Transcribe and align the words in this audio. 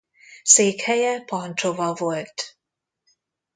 Székhelye 0.43 1.19
Pancsova 1.21 1.93
volt. 1.93 2.57